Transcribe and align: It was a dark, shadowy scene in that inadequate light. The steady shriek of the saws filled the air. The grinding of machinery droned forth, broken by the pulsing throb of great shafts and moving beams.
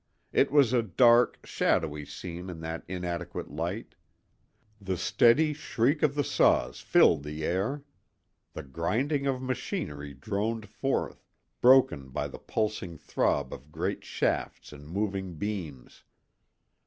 It 0.33 0.51
was 0.51 0.73
a 0.73 0.81
dark, 0.81 1.37
shadowy 1.45 2.05
scene 2.05 2.49
in 2.49 2.59
that 2.61 2.83
inadequate 2.87 3.51
light. 3.51 3.93
The 4.81 4.97
steady 4.97 5.53
shriek 5.53 6.01
of 6.01 6.15
the 6.15 6.23
saws 6.23 6.79
filled 6.79 7.21
the 7.21 7.45
air. 7.45 7.83
The 8.53 8.63
grinding 8.63 9.27
of 9.27 9.43
machinery 9.43 10.15
droned 10.15 10.67
forth, 10.67 11.27
broken 11.61 12.09
by 12.09 12.27
the 12.29 12.39
pulsing 12.39 12.97
throb 12.97 13.53
of 13.53 13.71
great 13.71 14.03
shafts 14.03 14.73
and 14.73 14.87
moving 14.87 15.35
beams. 15.35 16.03